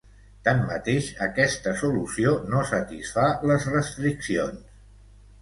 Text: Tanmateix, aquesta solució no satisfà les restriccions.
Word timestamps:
Tanmateix, 0.45 1.09
aquesta 1.25 1.73
solució 1.81 2.33
no 2.55 2.63
satisfà 2.71 3.27
les 3.53 3.69
restriccions. 3.75 4.67